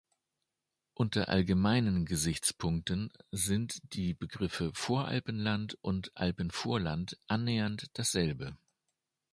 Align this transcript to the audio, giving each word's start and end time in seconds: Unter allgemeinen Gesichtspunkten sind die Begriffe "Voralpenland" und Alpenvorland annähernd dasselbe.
Unter 0.95 1.29
allgemeinen 1.29 2.05
Gesichtspunkten 2.07 3.13
sind 3.29 3.77
die 3.93 4.15
Begriffe 4.15 4.71
"Voralpenland" 4.73 5.77
und 5.83 6.11
Alpenvorland 6.17 7.19
annähernd 7.27 7.85
dasselbe. 7.93 8.57